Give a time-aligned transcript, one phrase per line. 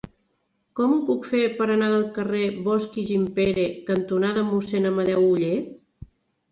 [0.79, 5.57] Com ho puc fer per anar al carrer Bosch i Gimpera cantonada Mossèn Amadeu Oller?